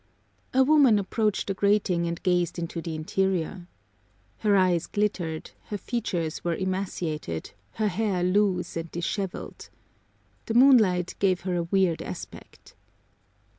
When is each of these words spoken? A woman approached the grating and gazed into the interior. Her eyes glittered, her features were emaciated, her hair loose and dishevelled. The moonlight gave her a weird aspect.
A 0.51 0.63
woman 0.63 0.97
approached 0.97 1.45
the 1.45 1.53
grating 1.53 2.07
and 2.07 2.23
gazed 2.23 2.57
into 2.57 2.81
the 2.81 2.95
interior. 2.95 3.67
Her 4.39 4.57
eyes 4.57 4.87
glittered, 4.87 5.51
her 5.65 5.77
features 5.77 6.43
were 6.43 6.55
emaciated, 6.55 7.51
her 7.73 7.87
hair 7.87 8.23
loose 8.23 8.75
and 8.75 8.89
dishevelled. 8.89 9.69
The 10.47 10.55
moonlight 10.55 11.13
gave 11.19 11.41
her 11.41 11.53
a 11.53 11.61
weird 11.61 12.01
aspect. 12.01 12.73